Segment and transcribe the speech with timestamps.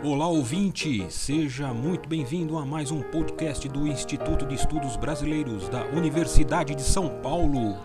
[0.00, 5.84] Olá ouvinte, seja muito bem-vindo a mais um podcast do Instituto de Estudos Brasileiros da
[5.86, 7.76] Universidade de São Paulo.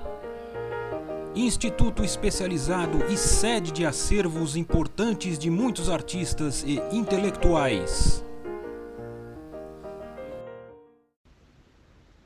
[1.35, 8.23] Instituto especializado e sede de acervos importantes de muitos artistas e intelectuais.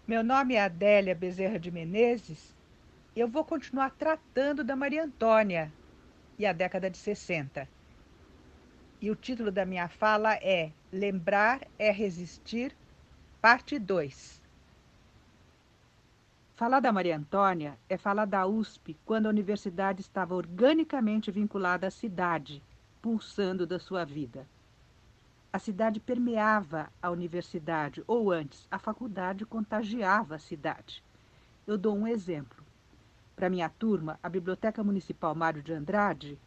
[0.06, 2.54] Meu nome é Adélia Bezerra de Menezes.
[3.16, 5.72] Eu vou continuar tratando da Maria Antônia
[6.38, 7.77] e a década de 60.
[9.00, 12.76] E o título da minha fala é Lembrar é Resistir,
[13.40, 14.42] parte 2.
[16.56, 21.92] Falar da Maria Antônia é falar da USP quando a universidade estava organicamente vinculada à
[21.92, 22.64] cidade,
[23.00, 24.48] pulsando da sua vida.
[25.54, 31.04] A cidade permeava a universidade, ou antes, a faculdade contagiava a cidade.
[31.68, 32.64] Eu dou um exemplo.
[33.36, 36.40] Para minha turma, a Biblioteca Municipal Mário de Andrade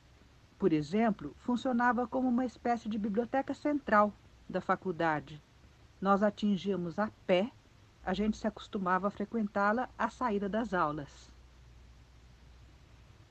[0.61, 4.13] por exemplo, funcionava como uma espécie de biblioteca central
[4.47, 5.43] da faculdade.
[5.99, 7.51] Nós atingíamos a pé,
[8.05, 11.33] a gente se acostumava a frequentá-la à saída das aulas.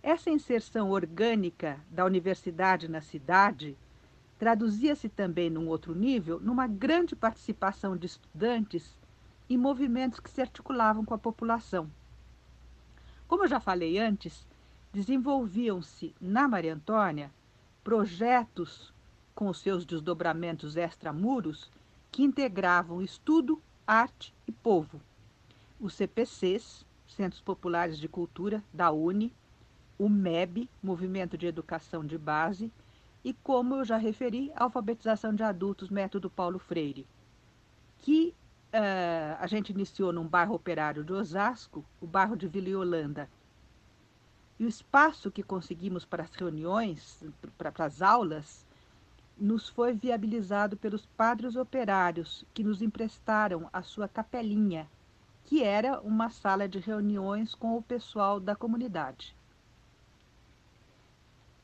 [0.01, 3.77] Essa inserção orgânica da universidade na cidade
[4.39, 8.97] traduzia-se também, num outro nível, numa grande participação de estudantes
[9.47, 11.91] em movimentos que se articulavam com a população.
[13.27, 14.47] Como eu já falei antes,
[14.91, 17.31] desenvolviam-se na Maria Antônia
[17.83, 18.93] projetos
[19.33, 21.71] com seus desdobramentos extramuros
[22.11, 24.99] que integravam estudo, arte e povo.
[25.79, 29.33] Os CPCs, Centros Populares de Cultura da UNE,
[29.97, 32.71] o MEB, Movimento de Educação de Base,
[33.23, 37.05] e, como eu já referi, alfabetização de adultos, método Paulo Freire,
[37.97, 38.33] que
[38.73, 43.29] uh, a gente iniciou num bairro operário de Osasco, o bairro de Vila Yolanda,
[44.59, 47.23] e o espaço que conseguimos para as reuniões,
[47.57, 48.65] para, para as aulas,
[49.37, 54.85] nos foi viabilizado pelos padres operários que nos emprestaram a sua capelinha,
[55.45, 59.33] que era uma sala de reuniões com o pessoal da comunidade.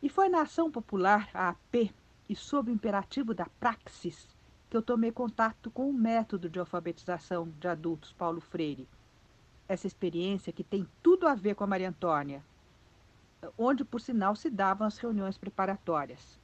[0.01, 1.93] E foi na ação popular, a AP,
[2.29, 4.27] e sob o imperativo da praxis,
[4.69, 8.87] que eu tomei contato com o método de alfabetização de adultos Paulo Freire.
[9.67, 12.43] Essa experiência que tem tudo a ver com a Maria Antônia,
[13.57, 16.39] onde, por sinal, se davam as reuniões preparatórias.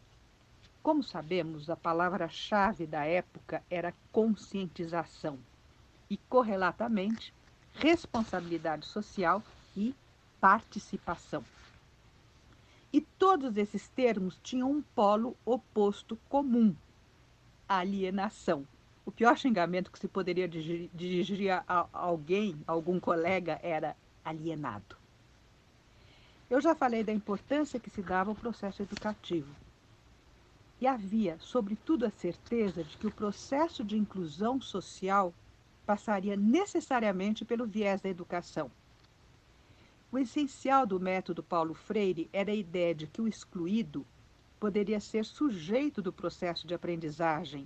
[0.84, 5.38] Como sabemos, a palavra-chave da época era conscientização
[6.10, 7.34] e, correlatamente,
[7.74, 9.44] responsabilidade social
[9.78, 9.96] e
[10.40, 11.44] participação.
[12.92, 16.76] E todos esses termos tinham um polo oposto comum:
[17.70, 18.68] alienação.
[19.06, 25.01] O pior xingamento que se poderia dirigir a alguém, a algum colega, era alienado.
[26.52, 29.56] Eu já falei da importância que se dava ao processo educativo.
[30.82, 35.34] E havia, sobretudo, a certeza de que o processo de inclusão social
[35.86, 38.70] passaria necessariamente pelo viés da educação.
[40.12, 44.06] O essencial do método Paulo Freire era a ideia de que o excluído
[44.60, 47.66] poderia ser sujeito do processo de aprendizagem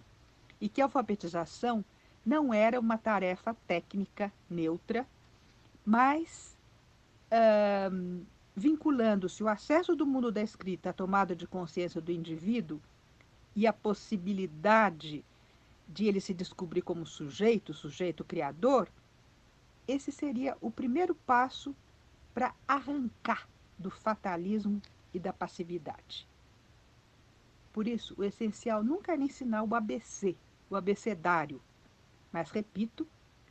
[0.61, 1.83] e que a alfabetização
[2.23, 5.07] não era uma tarefa técnica neutra,
[5.83, 6.55] mas
[8.55, 12.79] vinculando-se o acesso do mundo da escrita à tomada de consciência do indivíduo
[13.55, 15.23] e a possibilidade
[15.87, 18.87] de ele se descobrir como sujeito, sujeito criador,
[19.87, 21.75] esse seria o primeiro passo
[22.33, 24.81] para arrancar do fatalismo
[25.13, 26.27] e da passividade.
[27.71, 30.35] Por isso, o essencial nunca era ensinar o ABC,
[30.69, 31.61] o abecedário,
[32.31, 33.05] mas, repito,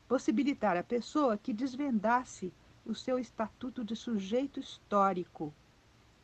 [0.09, 2.53] possibilitar à pessoa que desvendasse
[2.85, 5.53] o seu estatuto de sujeito histórico,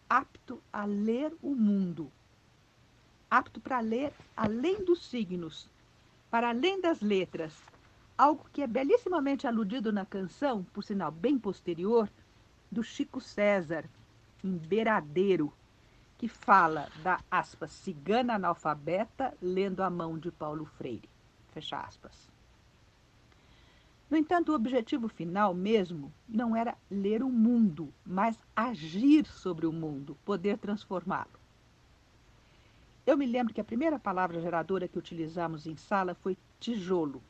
[0.09, 2.10] apto a ler o mundo,
[3.31, 5.69] apto para ler além dos signos,
[6.31, 7.56] para além das letras,
[8.16, 12.09] algo que é belíssimamente aludido na canção, por sinal bem posterior,
[12.71, 13.84] do Chico César,
[14.44, 15.53] em Beiradeiro,
[16.19, 21.09] que fala da aspas cigana analfabeta lendo a mão de Paulo Freire.
[21.53, 22.28] Fecha aspas.
[24.10, 29.72] No entanto, o objetivo final mesmo não era ler o mundo, mas agir sobre o
[29.72, 31.39] mundo, poder transformá-lo.
[33.07, 37.22] Eu me lembro que a primeira palavra geradora que utilizamos em sala foi tijolo.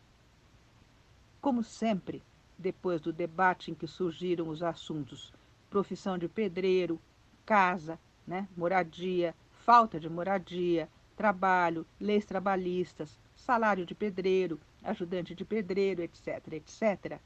[1.40, 2.22] Como sempre,
[2.58, 5.32] depois do debate em que surgiram os assuntos
[5.70, 7.00] profissão de pedreiro,
[7.46, 9.34] casa, né, moradia,
[9.64, 17.18] falta de moradia, trabalho, leis trabalhistas, salário de pedreiro, ajudante de pedreiro, etc., etc.,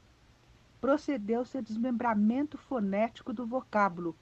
[0.79, 4.15] procedeu-se a desmembramento fonético do vocábulo,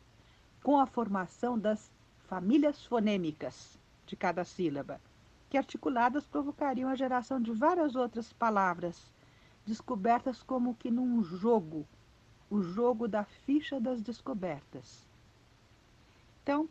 [0.63, 1.91] com a formação das
[2.27, 5.01] famílias fonêmicas de cada sílaba,
[5.49, 9.11] que articuladas provocariam a geração de várias outras palavras,
[9.65, 11.85] descobertas como que num jogo,
[12.49, 15.05] o jogo da ficha das descobertas.
[16.41, 16.69] Então,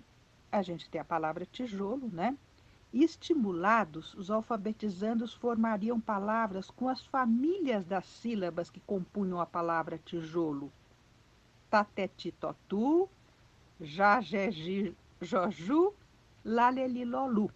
[0.50, 2.36] a gente tem a palavra tijolo, né?
[2.92, 10.70] Estimulados, os alfabetizandos formariam palavras com as famílias das sílabas que compunham a palavra tijolo.
[11.70, 13.08] Tatetitotu,
[13.80, 15.94] Jajeji, Joju,
[16.44, 17.50] Lalelilolu.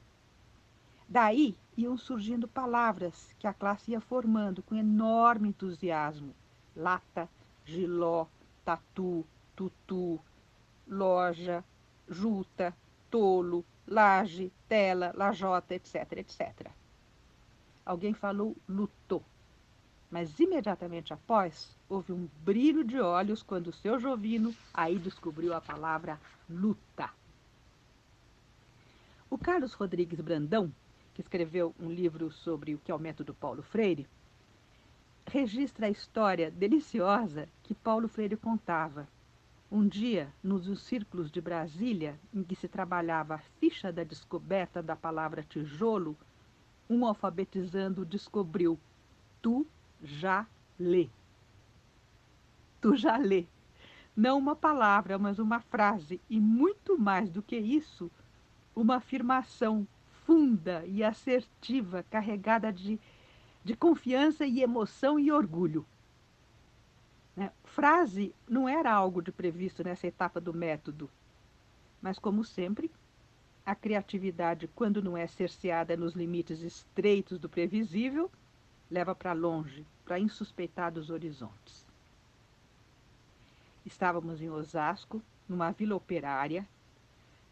[1.06, 6.34] Daí iam surgindo palavras que a classe ia formando com enorme entusiasmo.
[6.74, 7.28] Lata,
[7.64, 8.26] giló,
[8.64, 10.18] tatu, tutu,
[10.88, 11.62] loja,
[12.08, 12.74] juta,
[13.10, 16.70] tolo, laje, tela, lajota, etc, etc.
[17.84, 19.22] Alguém falou lutou,
[20.10, 25.60] mas imediatamente após houve um brilho de olhos quando o seu Jovino aí descobriu a
[25.60, 27.10] palavra luta.
[29.30, 30.72] O Carlos Rodrigues Brandão,
[31.14, 34.06] que escreveu um livro sobre o que é o método Paulo Freire,
[35.26, 39.08] registra a história deliciosa que Paulo Freire contava
[39.70, 44.94] um dia, nos círculos de Brasília, em que se trabalhava a ficha da descoberta da
[44.94, 46.16] palavra tijolo,
[46.88, 48.78] um alfabetizando descobriu
[49.42, 49.66] tu
[50.02, 50.46] já
[50.78, 51.08] lê.
[52.80, 53.46] Tu já lê.
[54.16, 58.10] Não uma palavra, mas uma frase, e muito mais do que isso,
[58.74, 59.86] uma afirmação
[60.24, 62.98] funda e assertiva, carregada de,
[63.64, 65.84] de confiança e emoção e orgulho.
[67.36, 67.52] Né?
[67.64, 71.10] Frase não era algo de previsto nessa etapa do método,
[72.00, 72.90] mas, como sempre,
[73.64, 78.30] a criatividade, quando não é cerceada nos limites estreitos do previsível,
[78.90, 81.84] leva para longe, para insuspeitados horizontes.
[83.84, 86.66] Estávamos em Osasco, numa vila operária,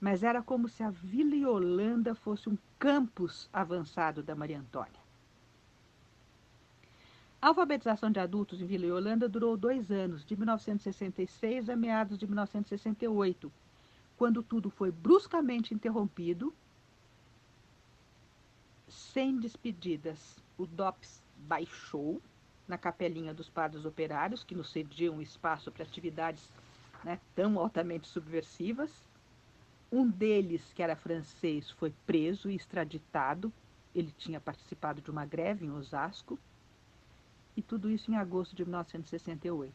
[0.00, 5.03] mas era como se a Vila Yolanda fosse um campus avançado da Maria Antônia.
[7.44, 12.26] A alfabetização de adultos em Vila Yolanda durou dois anos, de 1966 a meados de
[12.26, 13.52] 1968,
[14.16, 16.54] quando tudo foi bruscamente interrompido,
[18.88, 20.42] sem despedidas.
[20.56, 22.22] O DOPS baixou
[22.66, 26.50] na capelinha dos padres operários, que nos cediam espaço para atividades
[27.04, 28.90] né, tão altamente subversivas.
[29.92, 33.52] Um deles, que era francês, foi preso e extraditado.
[33.94, 36.38] Ele tinha participado de uma greve em Osasco
[37.56, 39.72] e tudo isso em agosto de 1968.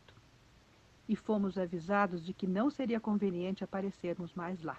[1.08, 4.78] E fomos avisados de que não seria conveniente aparecermos mais lá.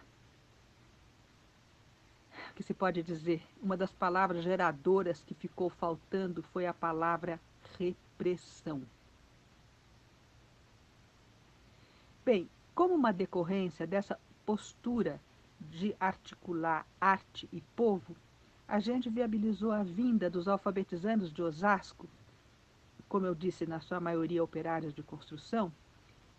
[2.50, 3.42] O que se pode dizer?
[3.62, 7.40] Uma das palavras geradoras que ficou faltando foi a palavra
[7.78, 8.82] repressão.
[12.24, 15.20] Bem, como uma decorrência dessa postura
[15.60, 18.16] de articular arte e povo,
[18.66, 22.08] a gente viabilizou a vinda dos alfabetizandos de Osasco
[23.10, 25.72] como eu disse, na sua maioria operários de construção,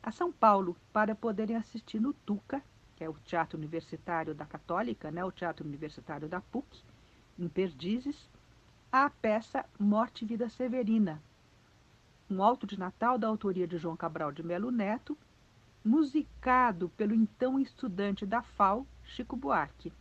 [0.02, 2.64] a São Paulo para poderem assistir no Tuca,
[2.96, 6.82] que é o Teatro Universitário da Católica, né, o Teatro Universitário da PUC,
[7.38, 8.30] em Perdizes,
[8.90, 11.22] a peça Morte e Vida Severina,
[12.30, 15.18] um alto de Natal da autoria de João Cabral de Melo Neto,
[15.84, 19.92] musicado pelo então estudante da FAO, Chico Buarque.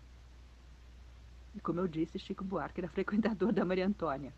[1.52, 4.32] E como eu disse, Chico Buarque era frequentador da Maria Antônia.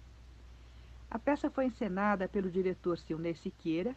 [1.12, 3.94] A peça foi encenada pelo diretor Silnei Siqueira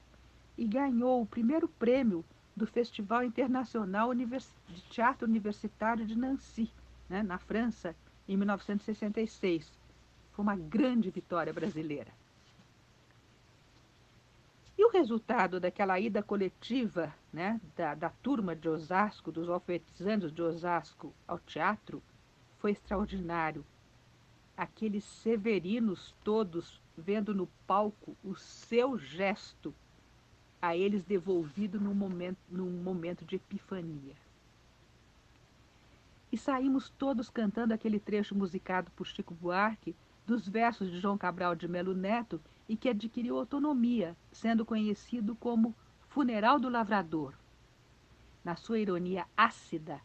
[0.57, 6.69] e ganhou o primeiro prêmio do Festival Internacional de Teatro Universitário de Nancy,
[7.07, 7.95] né, na França,
[8.27, 9.71] em 1966.
[10.33, 12.11] Foi uma grande vitória brasileira.
[14.77, 20.41] E o resultado daquela ida coletiva né, da, da turma de Osasco, dos alfabetizandos de
[20.41, 22.03] Osasco ao teatro,
[22.59, 23.65] foi extraordinário.
[24.57, 29.73] Aqueles severinos todos vendo no palco o seu gesto
[30.61, 34.15] a eles devolvido num momento, num momento de epifania.
[36.31, 41.55] E saímos todos cantando aquele trecho musicado por Chico Buarque dos versos de João Cabral
[41.55, 45.75] de Melo Neto e que adquiriu autonomia, sendo conhecido como
[46.09, 47.33] Funeral do Lavrador.
[48.43, 50.01] Na sua ironia ácida,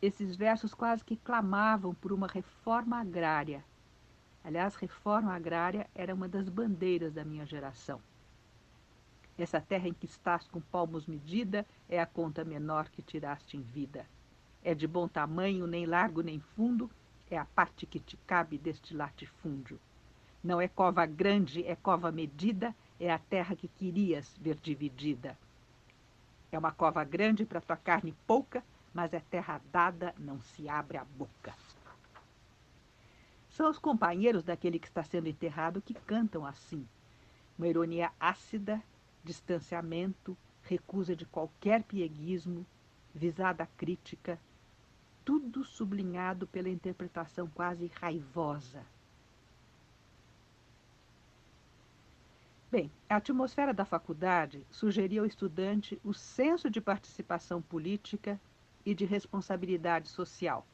[0.00, 3.64] esses versos quase que clamavam por uma reforma agrária,
[4.44, 8.00] Aliás, reforma agrária era uma das bandeiras da minha geração.
[9.38, 13.62] Essa terra em que estás com palmos medida é a conta menor que tiraste em
[13.62, 14.04] vida.
[14.64, 16.90] É de bom tamanho, nem largo nem fundo,
[17.30, 19.78] é a parte que te cabe deste latifúndio.
[20.42, 25.38] Não é cova grande, é cova medida, é a terra que querias ver dividida.
[26.50, 30.96] É uma cova grande para tua carne pouca, mas é terra dada, não se abre
[30.96, 31.54] a boca.
[33.58, 36.86] São os companheiros daquele que está sendo enterrado que cantam assim.
[37.58, 38.80] Uma ironia ácida,
[39.24, 42.64] distanciamento, recusa de qualquer pieguismo,
[43.12, 44.38] visada crítica,
[45.24, 48.86] tudo sublinhado pela interpretação quase raivosa.
[52.70, 58.40] Bem, a atmosfera da faculdade sugeria ao estudante o senso de participação política
[58.86, 60.64] e de responsabilidade social.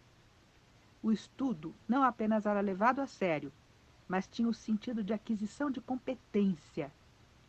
[1.05, 3.53] O estudo não apenas era levado a sério,
[4.09, 6.91] mas tinha o sentido de aquisição de competência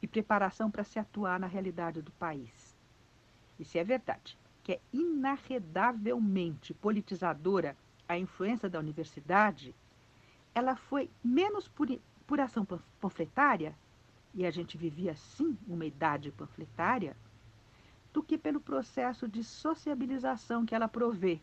[0.02, 2.76] e preparação para se atuar na realidade do país.
[3.58, 7.78] Isso é verdade que é inarredavelmente politizadora
[8.10, 9.74] a influência da universidade,
[10.54, 11.88] ela foi menos por,
[12.28, 12.68] por ação
[13.00, 13.74] panfletária,
[14.34, 17.16] e a gente vivia sim uma idade panfletária,
[18.12, 21.40] do que pelo processo de sociabilização que ela provê.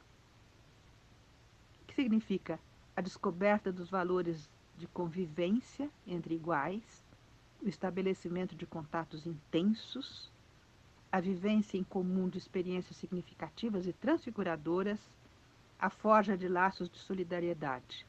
[1.92, 2.58] Que significa
[2.96, 7.04] a descoberta dos valores de convivência entre iguais,
[7.60, 10.32] o estabelecimento de contatos intensos,
[11.12, 14.98] a vivência em comum de experiências significativas e transfiguradoras,
[15.78, 18.06] a forja de laços de solidariedade.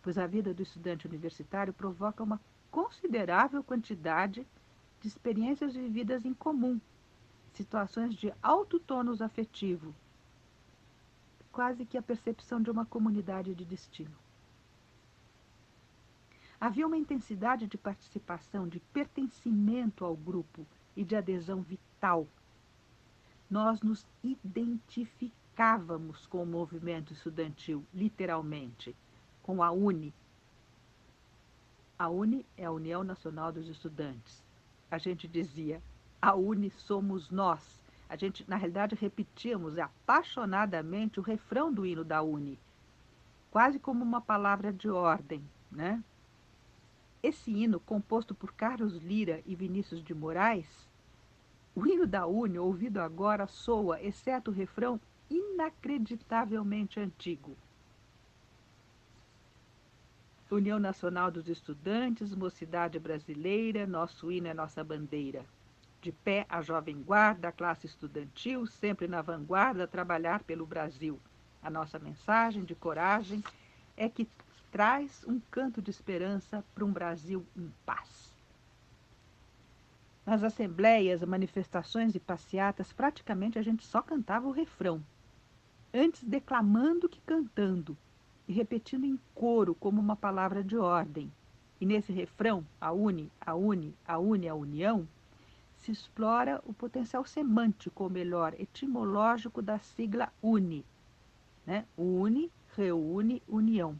[0.00, 4.46] Pois a vida do estudante universitário provoca uma considerável quantidade
[5.02, 6.80] de experiências vividas em comum,
[7.52, 9.94] situações de alto tônus afetivo,
[11.52, 14.16] quase que a percepção de uma comunidade de destino.
[16.60, 20.64] Havia uma intensidade de participação, de pertencimento ao grupo
[20.94, 22.28] e de adesão vital.
[23.48, 28.94] Nós nos identificávamos com o movimento estudantil, literalmente,
[29.42, 30.12] com a UNE.
[31.98, 34.44] A UNE é a União Nacional dos Estudantes.
[34.90, 35.82] A gente dizia,
[36.20, 37.79] a UNE somos nós.
[38.10, 42.58] A gente, na realidade, repetíamos apaixonadamente o refrão do hino da UNE,
[43.52, 45.40] quase como uma palavra de ordem,
[45.70, 46.02] né?
[47.22, 50.66] Esse hino, composto por Carlos Lira e Vinícius de Moraes,
[51.72, 55.00] o hino da Uni, ouvido agora, soa, exceto o refrão,
[55.30, 57.56] inacreditavelmente antigo.
[60.50, 65.46] União Nacional dos Estudantes, Mocidade Brasileira, nosso hino é nossa bandeira.
[66.00, 71.20] De pé a jovem guarda, a classe estudantil, sempre na vanguarda, trabalhar pelo Brasil.
[71.62, 73.44] A nossa mensagem de coragem
[73.96, 74.26] é que
[74.70, 78.34] traz um canto de esperança para um Brasil em paz.
[80.24, 85.02] Nas assembleias, manifestações e passeatas, praticamente a gente só cantava o refrão,
[85.92, 87.96] antes declamando que cantando,
[88.48, 91.30] e repetindo em coro como uma palavra de ordem.
[91.80, 95.06] E nesse refrão, a une, a une, a une, a união,
[95.80, 100.84] se explora o potencial semântico, ou melhor, etimológico da sigla UNE.
[101.66, 101.86] Né?
[101.96, 103.98] Une, reúne, união.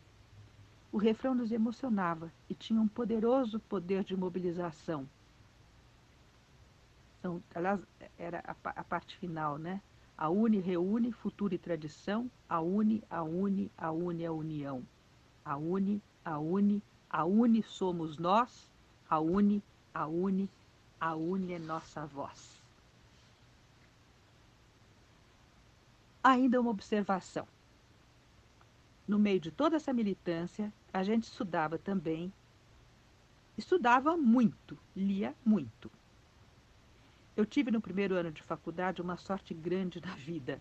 [0.93, 5.09] O refrão nos emocionava e tinha um poderoso poder de mobilização.
[7.19, 7.81] Então, aliás,
[8.19, 9.81] era a, a parte final, né?
[10.17, 12.31] A une, reúne, futuro e tradição.
[12.49, 14.83] A une, a une, a une a união.
[15.45, 18.71] A une, a une, a une somos nós.
[19.09, 19.63] A une,
[19.95, 20.49] a une,
[21.01, 22.61] a une é nossa voz.
[26.23, 27.49] Ainda uma observação.
[29.09, 32.31] No meio de toda essa militância, a gente estudava também,
[33.57, 35.91] estudava muito, lia muito.
[37.35, 40.61] Eu tive no primeiro ano de faculdade uma sorte grande na vida.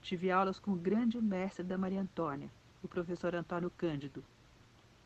[0.00, 2.50] Tive aulas com o grande mestre da Maria Antônia,
[2.82, 4.24] o professor Antônio Cândido,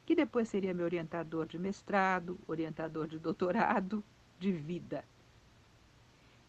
[0.04, 4.04] que depois seria meu orientador de mestrado, orientador de doutorado,
[4.38, 5.04] de vida.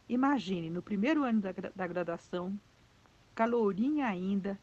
[0.10, 2.58] Imagine, no primeiro ano da, da graduação,
[3.36, 4.58] calourinha ainda,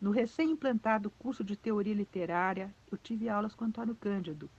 [0.00, 4.50] no recém-implantado curso de teoria literária, eu tive aulas com Antônio Cândido.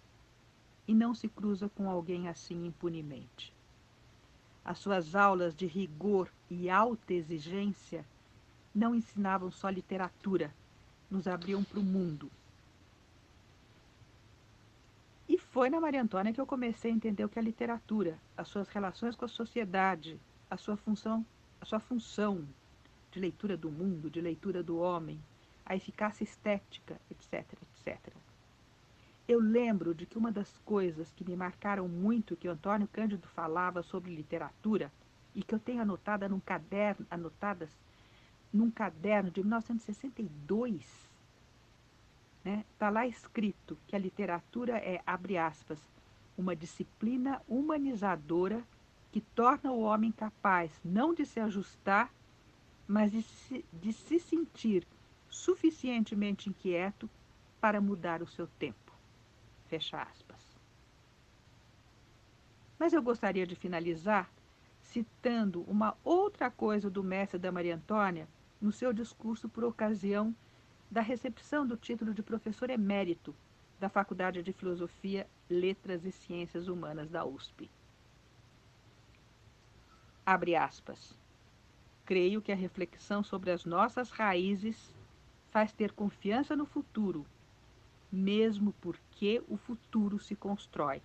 [0.88, 3.54] E não se cruza com alguém assim impunemente.
[4.64, 8.04] As suas aulas de rigor e alta exigência
[8.74, 10.52] não ensinavam só literatura,
[11.10, 12.32] nos abriam para o mundo.
[15.30, 18.50] E foi na Maria Antônia que eu comecei a entender o que é literatura, as
[18.50, 20.20] suas relações com a sociedade,
[20.52, 21.26] a sua função,
[21.62, 22.46] a sua função
[23.10, 25.18] de leitura do mundo, de leitura do homem,
[25.66, 28.14] a eficácia estética, etc, etc.
[29.26, 33.82] Eu lembro de que uma das coisas que me marcaram muito que Antônio Cândido falava
[33.82, 34.92] sobre literatura
[35.34, 37.70] e que eu tenho anotada num caderno, anotadas
[38.52, 41.05] num caderno de 1962,
[42.46, 45.80] está né, tá lá escrito que a literatura é, abre aspas,
[46.38, 48.64] uma disciplina humanizadora
[49.12, 52.14] que torna o homem capaz não de se ajustar,
[52.88, 54.86] mas de se, de se sentir
[55.28, 57.10] suficientemente inquieto
[57.60, 58.94] para mudar o seu tempo.
[59.68, 60.56] Fecha aspas.
[62.78, 64.30] Mas eu gostaria de finalizar
[64.84, 68.28] citando uma outra coisa do mestre da Maria Antônia
[68.62, 70.36] no seu discurso por ocasião
[70.96, 73.36] da recepção do título de professor emérito
[73.78, 77.70] da Faculdade de Filosofia, Letras e Ciências Humanas da USP.
[80.25, 81.14] Abre aspas.
[82.06, 84.96] Creio que a reflexão sobre as nossas raízes
[85.52, 87.25] faz ter confiança no futuro,
[88.10, 91.02] mesmo porque o futuro se constrói.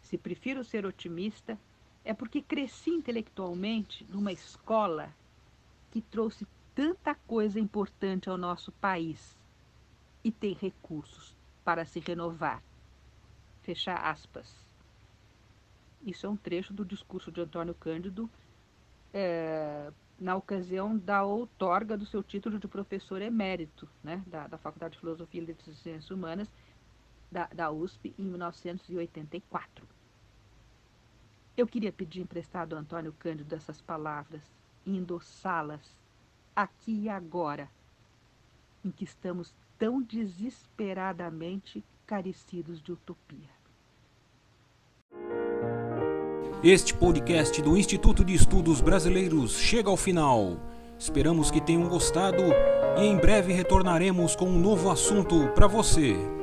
[0.00, 1.58] Se prefiro ser otimista,
[2.04, 5.12] é porque cresci intelectualmente numa escola
[5.90, 6.46] que trouxe
[6.80, 9.36] tanta coisa importante ao nosso país
[10.24, 12.62] e tem recursos para se renovar.
[13.60, 14.66] Fecha aspas.
[16.00, 18.30] Isso é um trecho do discurso de Antônio Cândido
[19.12, 24.94] é, na ocasião da outorga do seu título de professor emérito né, da, da Faculdade
[24.94, 26.50] de Filosofia e Ciências Humanas
[27.30, 29.86] da, da USP em 1984.
[31.58, 34.40] Eu queria pedir emprestado ao Antônio Cândido essas palavras
[34.86, 36.00] e endossá-las
[36.54, 37.68] aqui e agora,
[38.84, 43.48] em que estamos tão desesperadamente carecidos de utopia.
[46.62, 50.58] Este podcast do Instituto de Estudos Brasileiros chega ao final.
[50.98, 52.42] Esperamos que tenham gostado
[52.98, 56.39] e em breve retornaremos com um novo assunto para você.